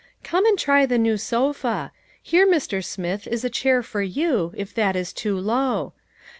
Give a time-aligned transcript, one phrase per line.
[0.23, 1.91] "Come and try the new sofa.
[2.23, 2.83] Here, Mr.
[2.83, 5.93] Smith, is a chair for you, if that is too low.